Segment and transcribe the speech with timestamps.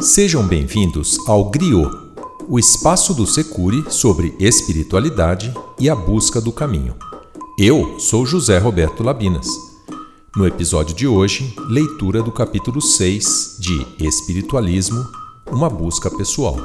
[0.00, 1.90] Sejam bem-vindos ao Griot,
[2.48, 6.94] o espaço do Secure sobre espiritualidade e a busca do caminho.
[7.58, 9.48] Eu sou José Roberto Labinas.
[10.36, 15.04] No episódio de hoje, leitura do capítulo 6 de Espiritualismo
[15.50, 16.56] Uma Busca Pessoal.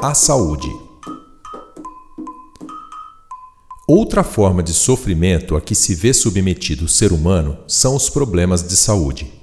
[0.00, 0.74] A Saúde.
[3.86, 8.62] Outra forma de sofrimento a que se vê submetido o ser humano são os problemas
[8.62, 9.41] de saúde.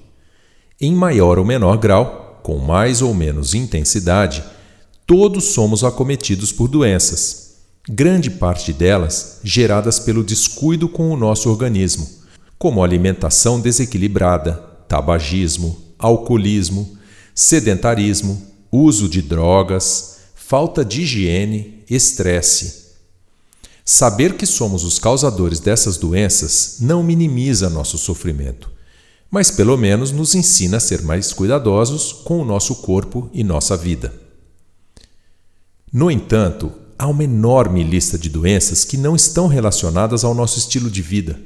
[0.82, 4.42] Em maior ou menor grau, com mais ou menos intensidade,
[5.06, 7.56] todos somos acometidos por doenças,
[7.90, 12.08] grande parte delas geradas pelo descuido com o nosso organismo,
[12.58, 14.54] como alimentação desequilibrada,
[14.88, 16.98] tabagismo, alcoolismo,
[17.36, 18.42] sedentarismo,
[18.72, 22.88] uso de drogas, falta de higiene, estresse.
[23.84, 28.79] Saber que somos os causadores dessas doenças não minimiza nosso sofrimento
[29.32, 33.78] mas pelo menos nos ensina a ser mais cuidadosos com o nosso corpo e nossa
[33.78, 34.14] vida.
[35.92, 40.90] No entanto, há uma enorme lista de doenças que não estão relacionadas ao nosso estilo
[40.90, 41.40] de vida,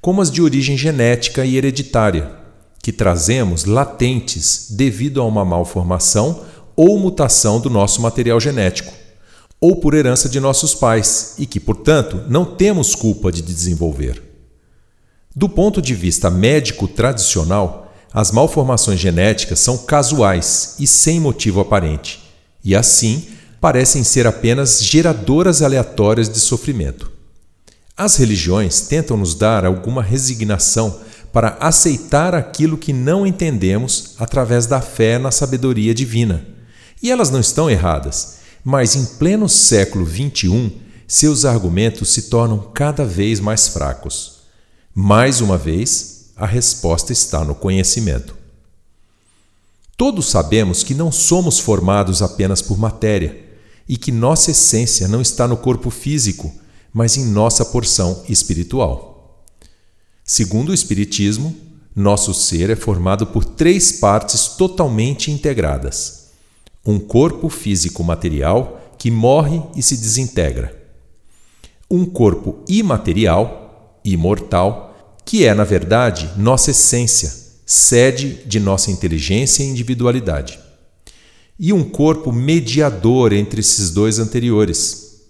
[0.00, 2.38] como as de origem genética e hereditária,
[2.82, 6.44] que trazemos latentes devido a uma malformação
[6.74, 8.92] ou mutação do nosso material genético,
[9.60, 14.29] ou por herança de nossos pais e que, portanto, não temos culpa de desenvolver.
[15.40, 22.20] Do ponto de vista médico tradicional, as malformações genéticas são casuais e sem motivo aparente,
[22.62, 23.26] e assim
[23.58, 27.10] parecem ser apenas geradoras aleatórias de sofrimento.
[27.96, 31.00] As religiões tentam nos dar alguma resignação
[31.32, 36.46] para aceitar aquilo que não entendemos através da fé na sabedoria divina.
[37.02, 40.70] E elas não estão erradas, mas em pleno século XXI,
[41.08, 44.39] seus argumentos se tornam cada vez mais fracos.
[45.02, 48.36] Mais uma vez, a resposta está no conhecimento.
[49.96, 53.42] Todos sabemos que não somos formados apenas por matéria
[53.88, 56.52] e que nossa essência não está no corpo físico,
[56.92, 59.42] mas em nossa porção espiritual.
[60.22, 61.56] Segundo o Espiritismo,
[61.96, 66.26] nosso ser é formado por três partes totalmente integradas:
[66.84, 70.78] um corpo físico material que morre e se desintegra,
[71.90, 73.60] um corpo imaterial
[74.04, 74.89] imortal,
[75.30, 77.32] que é, na verdade, nossa essência,
[77.64, 80.58] sede de nossa inteligência e individualidade.
[81.56, 85.20] E um corpo mediador entre esses dois anteriores,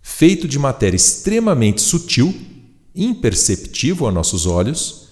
[0.00, 2.32] feito de matéria extremamente sutil,
[2.94, 5.08] imperceptível a nossos olhos,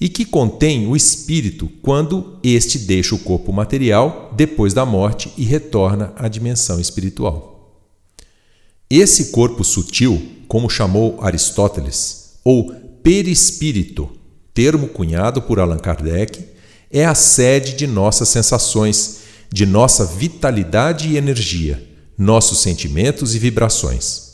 [0.00, 5.42] e que contém o espírito quando este deixa o corpo material depois da morte e
[5.42, 7.82] retorna à dimensão espiritual.
[8.88, 14.08] Esse corpo sutil, como chamou Aristóteles, ou perispírito,
[14.52, 16.44] termo cunhado por Allan Kardec,
[16.90, 19.18] é a sede de nossas sensações,
[19.52, 21.86] de nossa vitalidade e energia,
[22.16, 24.28] nossos sentimentos e vibrações.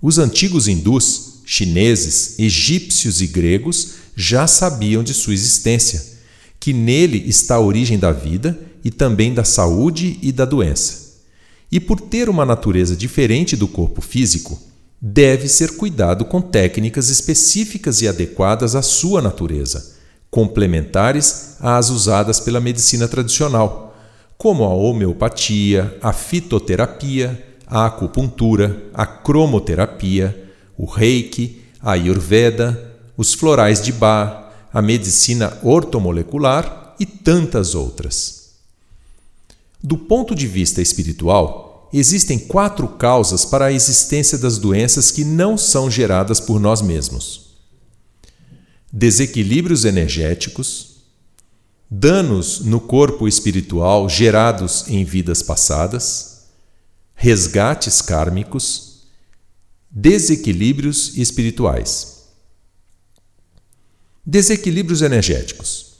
[0.00, 6.18] Os antigos hindus, chineses, egípcios e gregos já sabiam de sua existência,
[6.58, 11.10] que nele está a origem da vida e também da saúde e da doença.
[11.72, 14.60] E por ter uma natureza diferente do corpo físico,
[15.00, 19.96] deve ser cuidado com técnicas específicas e adequadas à sua natureza,
[20.30, 23.96] complementares às usadas pela medicina tradicional,
[24.36, 33.80] como a homeopatia, a fitoterapia, a acupuntura, a cromoterapia, o reiki, a ayurveda, os florais
[33.80, 38.50] de Bach, a medicina ortomolecular e tantas outras.
[39.82, 45.58] Do ponto de vista espiritual, existem quatro causas para a existência das doenças que não
[45.58, 47.56] são geradas por nós mesmos:
[48.92, 50.98] desequilíbrios energéticos,
[51.90, 56.44] danos no corpo espiritual gerados em vidas passadas,
[57.14, 59.02] resgates kármicos,
[59.90, 62.20] desequilíbrios espirituais.
[64.24, 65.90] Desequilíbrios energéticos.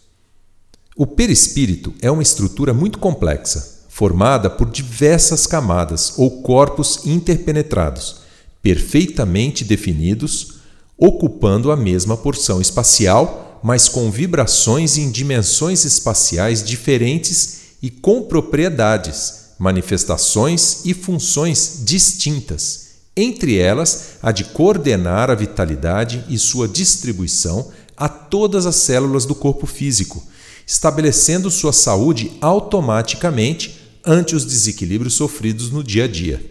[0.94, 8.22] O perispírito é uma estrutura muito complexa formada por diversas camadas ou corpos interpenetrados,
[8.62, 10.54] perfeitamente definidos,
[10.96, 19.50] ocupando a mesma porção espacial, mas com vibrações em dimensões espaciais diferentes e com propriedades,
[19.58, 28.08] manifestações e funções distintas, entre elas a de coordenar a vitalidade e sua distribuição a
[28.08, 30.26] todas as células do corpo físico,
[30.66, 36.44] estabelecendo sua saúde automaticamente ante os desequilíbrios sofridos no dia a dia.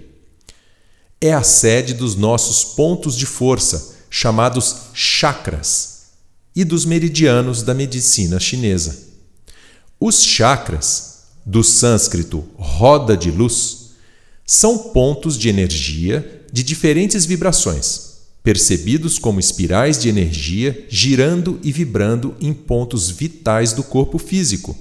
[1.21, 5.99] É a sede dos nossos pontos de força, chamados chakras,
[6.55, 9.07] e dos meridianos da medicina chinesa.
[9.99, 13.91] Os chakras, do sânscrito roda de luz,
[14.45, 18.09] são pontos de energia de diferentes vibrações,
[18.43, 24.75] percebidos como espirais de energia girando e vibrando em pontos vitais do corpo físico,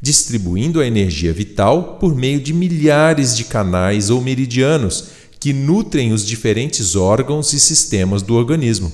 [0.00, 5.04] distribuindo a energia vital por meio de milhares de canais ou meridianos
[5.40, 8.92] que nutrem os diferentes órgãos e sistemas do organismo.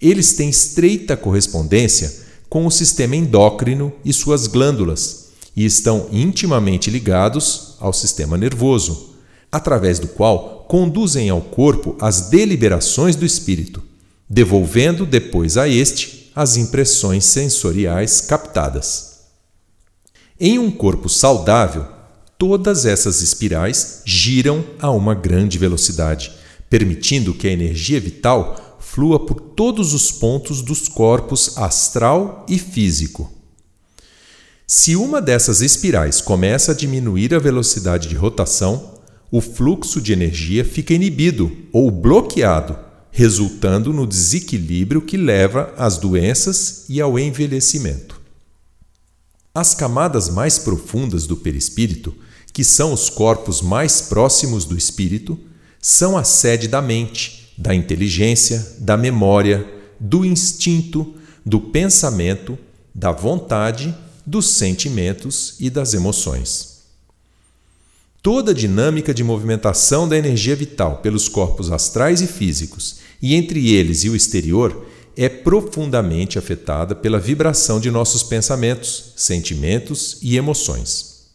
[0.00, 7.74] Eles têm estreita correspondência com o sistema endócrino e suas glândulas e estão intimamente ligados
[7.80, 9.14] ao sistema nervoso,
[9.50, 13.82] através do qual conduzem ao corpo as deliberações do espírito,
[14.28, 19.07] devolvendo depois a este as impressões sensoriais captadas.
[20.40, 21.84] Em um corpo saudável,
[22.38, 26.30] todas essas espirais giram a uma grande velocidade,
[26.70, 33.32] permitindo que a energia vital flua por todos os pontos dos corpos astral e físico.
[34.64, 38.94] Se uma dessas espirais começa a diminuir a velocidade de rotação,
[39.32, 42.78] o fluxo de energia fica inibido ou bloqueado,
[43.10, 48.17] resultando no desequilíbrio que leva às doenças e ao envelhecimento.
[49.58, 52.14] As camadas mais profundas do perispírito,
[52.52, 55.36] que são os corpos mais próximos do espírito,
[55.82, 59.66] são a sede da mente da inteligência, da memória,
[59.98, 61.12] do instinto,
[61.44, 62.56] do pensamento,
[62.94, 63.92] da vontade,
[64.24, 66.82] dos sentimentos e das emoções.
[68.22, 73.72] Toda a dinâmica de movimentação da energia vital pelos corpos astrais e físicos, e entre
[73.72, 74.86] eles e o exterior,
[75.20, 81.32] é profundamente afetada pela vibração de nossos pensamentos, sentimentos e emoções.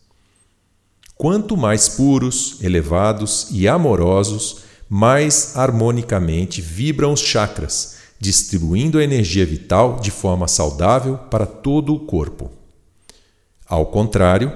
[1.18, 10.00] Quanto mais puros, elevados e amorosos mais harmonicamente vibram os chakras, distribuindo a energia vital
[10.00, 12.50] de forma saudável para todo o corpo.
[13.68, 14.54] Ao contrário,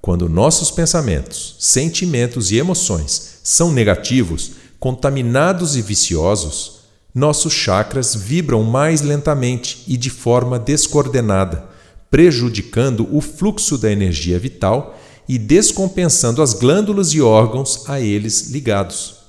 [0.00, 6.79] quando nossos pensamentos, sentimentos e emoções são negativos, contaminados e viciosos,
[7.14, 11.68] nossos chakras vibram mais lentamente e de forma descoordenada,
[12.10, 14.98] prejudicando o fluxo da energia vital
[15.28, 19.20] e descompensando as glândulas e órgãos a eles ligados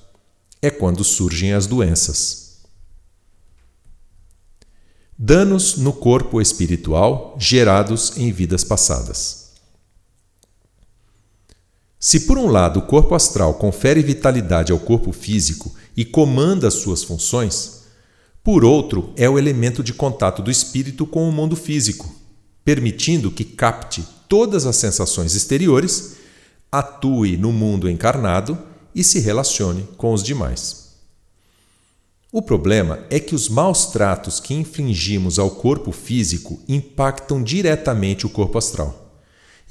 [0.61, 2.59] é quando surgem as doenças.
[5.17, 9.51] Danos no corpo espiritual gerados em vidas passadas.
[11.99, 17.03] Se, por um lado, o corpo astral confere vitalidade ao corpo físico e comanda suas
[17.03, 17.81] funções,
[18.43, 22.13] por outro, é o elemento de contato do espírito com o mundo físico,
[22.65, 26.15] permitindo que capte todas as sensações exteriores,
[26.71, 28.57] atue no mundo encarnado
[28.95, 30.81] e se relacione com os demais.
[32.31, 38.29] O problema é que os maus tratos que infligimos ao corpo físico impactam diretamente o
[38.29, 39.00] corpo astral.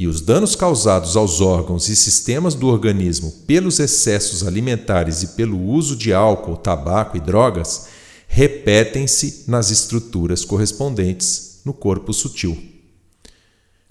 [0.01, 5.63] E os danos causados aos órgãos e sistemas do organismo pelos excessos alimentares e pelo
[5.63, 7.87] uso de álcool, tabaco e drogas
[8.27, 12.57] repetem-se nas estruturas correspondentes no corpo sutil.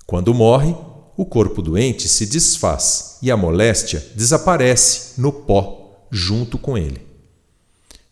[0.07, 0.75] Quando morre,
[1.15, 7.05] o corpo doente se desfaz e a moléstia desaparece no pó junto com ele.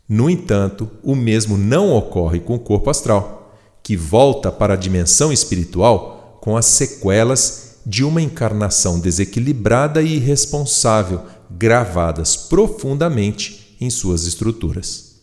[0.08, 5.34] No entanto, o mesmo não ocorre com o corpo astral, que volta para a dimensão
[5.34, 15.22] espiritual com as sequelas de uma encarnação desequilibrada e irresponsável, gravadas profundamente em suas estruturas.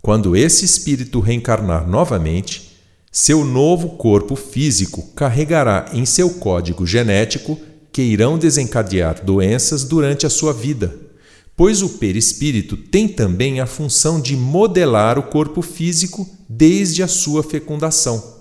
[0.00, 2.78] Quando esse espírito reencarnar novamente,
[3.12, 7.60] seu novo corpo físico carregará em seu código genético
[7.92, 10.96] que irão desencadear doenças durante a sua vida,
[11.54, 17.42] pois o perispírito tem também a função de modelar o corpo físico desde a sua
[17.42, 18.39] fecundação,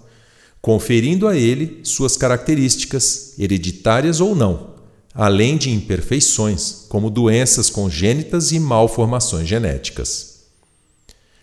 [0.62, 4.76] conferindo a ele suas características, hereditárias ou não,
[5.14, 10.40] além de imperfeições, como doenças congênitas e malformações genéticas.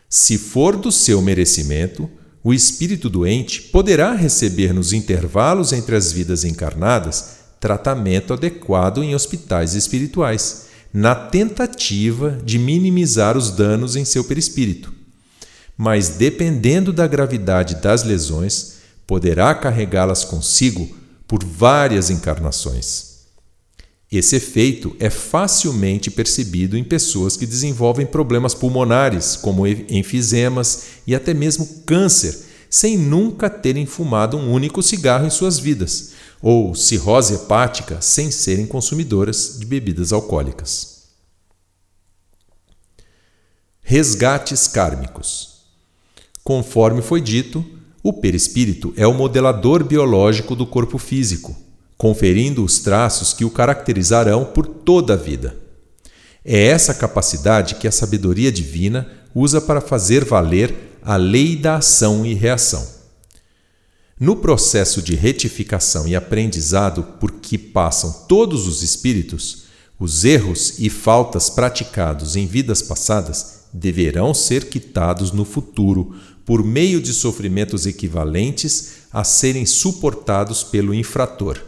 [0.08, 2.08] Se for do seu merecimento,
[2.44, 9.75] o espírito doente poderá receber nos intervalos entre as vidas encarnadas tratamento adequado em hospitais
[9.75, 14.92] espirituais, na tentativa de minimizar os danos em seu perispírito.
[15.76, 18.75] Mas, dependendo da gravidade das lesões,
[19.06, 20.88] poderá carregá-las consigo
[21.26, 23.16] por várias encarnações.
[24.10, 31.34] Esse efeito é facilmente percebido em pessoas que desenvolvem problemas pulmonares, como enfisemas e até
[31.34, 38.00] mesmo câncer, sem nunca terem fumado um único cigarro em suas vidas, ou cirrose hepática
[38.00, 40.96] sem serem consumidoras de bebidas alcoólicas.
[43.80, 45.56] Resgates kármicos.
[46.44, 47.64] Conforme foi dito,
[48.06, 51.56] O perispírito é o modelador biológico do corpo físico,
[51.98, 55.56] conferindo os traços que o caracterizarão por toda a vida.
[56.44, 60.72] É essa capacidade que a sabedoria divina usa para fazer valer
[61.02, 62.86] a lei da ação e reação.
[64.20, 69.64] No processo de retificação e aprendizado por que passam todos os espíritos,
[69.98, 76.14] os erros e faltas praticados em vidas passadas deverão ser quitados no futuro
[76.46, 81.60] por meio de sofrimentos equivalentes a serem suportados pelo infrator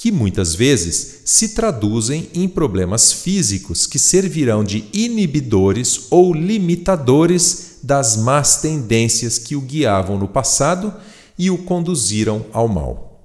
[0.00, 8.16] que muitas vezes se traduzem em problemas físicos que servirão de inibidores ou limitadores das
[8.16, 10.90] más tendências que o guiavam no passado
[11.38, 13.20] e o conduziram ao mal.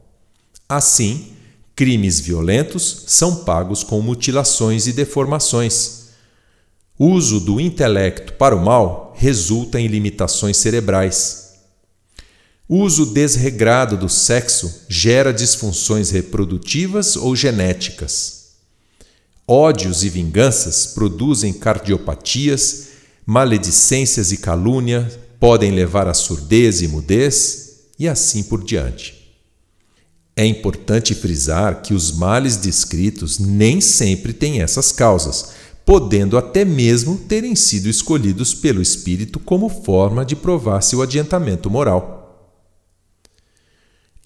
[0.67, 1.27] Assim,
[1.73, 6.09] crimes violentos são pagos com mutilações e deformações.
[6.99, 11.45] Uso do intelecto para o mal resulta em limitações cerebrais
[12.67, 18.45] Uso desregrado do sexo gera disfunções reprodutivas ou genéticas.
[19.48, 22.88] Ódios e vinganças produzem cardiopatias,
[23.24, 25.07] maledicências e calúnia
[25.39, 27.65] podem levar à surdez e mudez,
[28.00, 29.13] e assim por diante.
[30.36, 35.51] É importante frisar que os males descritos nem sempre têm essas causas,
[35.85, 42.51] podendo até mesmo terem sido escolhidos pelo espírito como forma de provar seu adiantamento moral.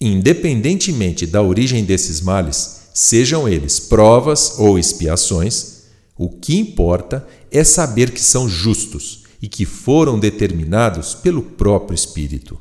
[0.00, 5.80] Independentemente da origem desses males, sejam eles provas ou expiações,
[6.16, 12.58] o que importa é saber que são justos e que foram determinados pelo próprio Espírito,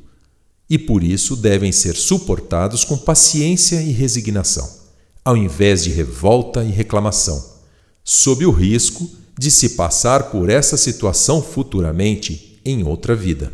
[0.69, 4.69] e por isso devem ser suportados com paciência e resignação,
[5.23, 7.48] ao invés de revolta e reclamação,
[8.11, 13.53] sob o risco de se passar por essa situação futuramente em outra vida.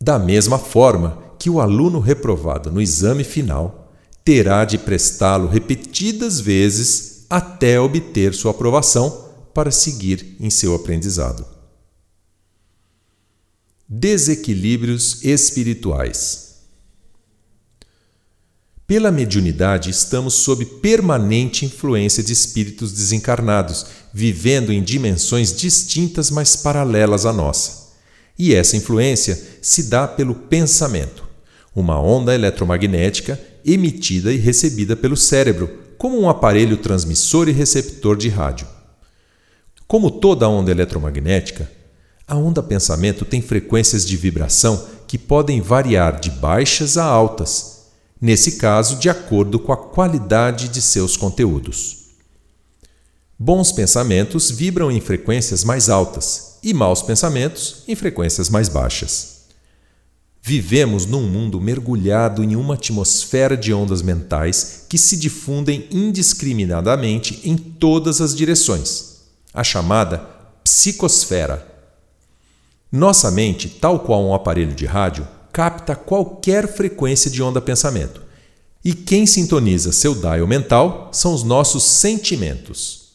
[0.00, 3.92] Da mesma forma que o aluno reprovado no exame final
[4.24, 11.44] terá de prestá-lo repetidas vezes até obter sua aprovação para seguir em seu aprendizado.
[13.88, 16.49] Desequilíbrios espirituais.
[18.90, 27.24] Pela mediunidade, estamos sob permanente influência de espíritos desencarnados, vivendo em dimensões distintas, mas paralelas
[27.24, 27.92] à nossa.
[28.36, 31.22] E essa influência se dá pelo pensamento
[31.72, 38.28] uma onda eletromagnética emitida e recebida pelo cérebro, como um aparelho transmissor e receptor de
[38.28, 38.66] rádio.
[39.86, 41.70] Como toda onda eletromagnética,
[42.26, 47.69] a onda pensamento tem frequências de vibração que podem variar de baixas a altas,
[48.20, 52.00] nesse caso, de acordo com a qualidade de seus conteúdos.
[53.38, 59.40] Bons pensamentos vibram em frequências mais altas e maus pensamentos em frequências mais baixas.
[60.42, 67.56] Vivemos num mundo mergulhado em uma atmosfera de ondas mentais que se difundem indiscriminadamente em
[67.56, 69.20] todas as direções,
[69.52, 70.18] a chamada
[70.62, 71.66] psicosfera.
[72.90, 78.22] Nossa mente, tal qual um aparelho de rádio, capta qualquer frequência de onda-pensamento.
[78.84, 83.10] E quem sintoniza seu dial mental são os nossos sentimentos.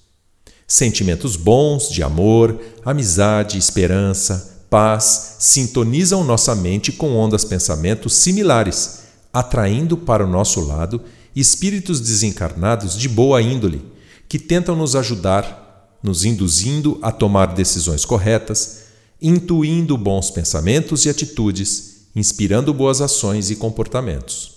[0.68, 9.00] Sentimentos bons de amor, amizade, esperança, paz sintonizam nossa mente com ondas pensamentos similares,
[9.32, 11.02] atraindo para o nosso lado
[11.36, 13.86] espíritos desencarnados de boa índole,
[14.28, 18.84] que tentam nos ajudar, nos induzindo a tomar decisões corretas,
[19.22, 24.54] intuindo bons pensamentos e atitudes, inspirando boas ações e comportamentos.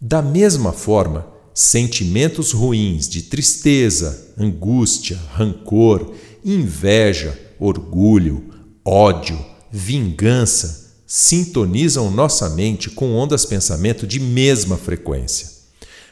[0.00, 6.14] Da mesma forma, sentimentos ruins de tristeza, angústia, rancor,
[6.44, 8.54] inveja, orgulho,
[8.84, 15.48] ódio, vingança sintonizam nossa mente com ondas pensamento de mesma frequência,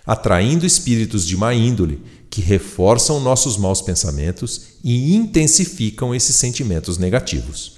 [0.07, 7.76] atraindo espíritos de má índole que reforçam nossos maus pensamentos e intensificam esses sentimentos negativos.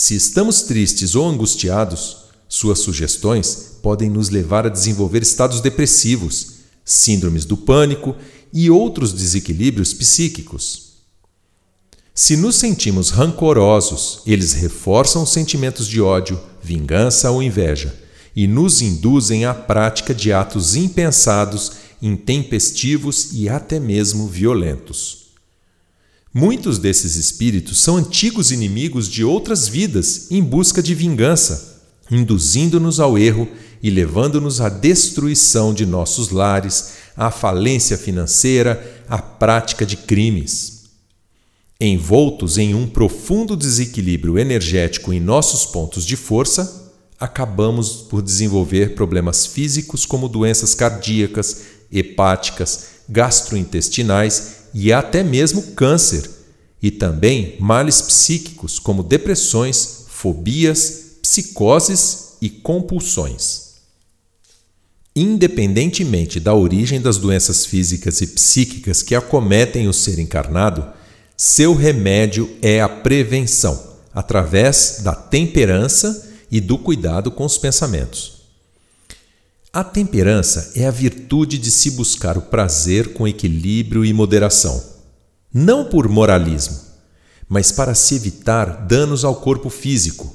[0.00, 6.50] Se estamos tristes ou angustiados, suas sugestões podem nos levar a desenvolver estados depressivos,
[6.84, 8.14] síndromes do pânico
[8.52, 10.98] e outros desequilíbrios psíquicos.
[12.14, 17.92] Se nos sentimos rancorosos, eles reforçam os sentimentos de ódio, vingança ou inveja
[18.36, 25.27] e nos induzem à prática de atos impensados, intempestivos e até mesmo violentos.
[26.40, 33.18] Muitos desses espíritos são antigos inimigos de outras vidas em busca de vingança, induzindo-nos ao
[33.18, 33.48] erro
[33.82, 40.84] e levando-nos à destruição de nossos lares, à falência financeira, à prática de crimes.
[41.80, 49.44] Envoltos em um profundo desequilíbrio energético em nossos pontos de força, acabamos por desenvolver problemas
[49.44, 56.28] físicos como doenças cardíacas, hepáticas, gastrointestinais e até mesmo câncer,
[56.82, 63.68] e também males psíquicos como depressões, fobias, psicoses e compulsões.
[65.14, 70.86] Independentemente da origem das doenças físicas e psíquicas que acometem o ser encarnado,
[71.36, 78.37] seu remédio é a prevenção, através da temperança e do cuidado com os pensamentos.
[79.78, 84.82] A temperança é a virtude de se buscar o prazer com equilíbrio e moderação,
[85.54, 86.76] não por moralismo,
[87.48, 90.34] mas para se evitar danos ao corpo físico,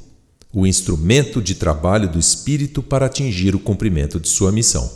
[0.53, 4.89] o instrumento de trabalho do espírito para atingir o cumprimento de sua missão.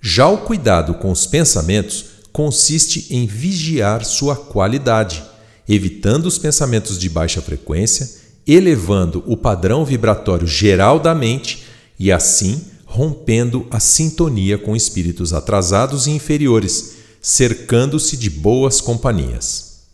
[0.00, 5.20] Já o cuidado com os pensamentos consiste em vigiar sua qualidade,
[5.68, 8.08] evitando os pensamentos de baixa frequência,
[8.46, 11.64] elevando o padrão vibratório geral da mente
[11.98, 19.84] e, assim, rompendo a sintonia com espíritos atrasados e inferiores, cercando-se de boas companhias.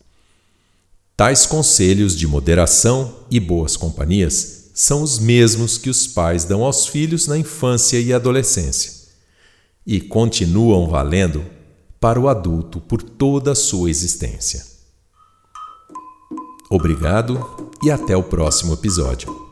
[1.15, 6.87] Tais conselhos de moderação e boas companhias são os mesmos que os pais dão aos
[6.87, 8.93] filhos na infância e adolescência,
[9.87, 11.45] e continuam valendo
[12.00, 14.65] para o adulto por toda a sua existência.
[16.71, 19.46] Obrigado e até o próximo episódio.